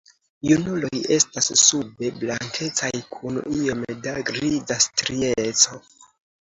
Junuloj 0.51 1.01
estas 1.17 1.49
sube 1.65 2.09
blankecaj 2.23 2.91
kun 3.19 3.39
iom 3.61 3.87
da 4.09 4.17
griza 4.33 4.83
strieco. 4.89 5.83